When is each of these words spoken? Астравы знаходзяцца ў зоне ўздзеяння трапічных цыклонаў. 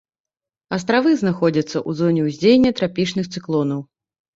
Астравы 0.77 1.11
знаходзяцца 1.21 1.75
ў 1.75 1.91
зоне 2.03 2.21
ўздзеяння 2.31 2.77
трапічных 2.83 3.25
цыклонаў. 3.35 3.91